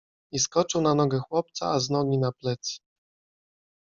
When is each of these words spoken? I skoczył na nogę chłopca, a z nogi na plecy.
I 0.33 0.39
skoczył 0.39 0.81
na 0.81 0.95
nogę 0.95 1.19
chłopca, 1.19 1.65
a 1.71 1.79
z 1.79 1.89
nogi 1.89 2.17
na 2.17 2.31
plecy. 2.31 2.79